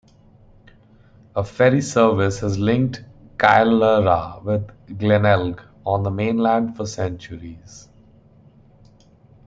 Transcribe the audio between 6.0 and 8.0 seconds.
the mainland for centuries.